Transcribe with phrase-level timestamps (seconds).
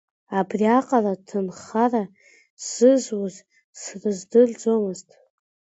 [0.39, 2.03] Абриаҟара ҭынхара
[2.65, 3.35] сзызуз,
[3.79, 5.09] срыздырӡомызт.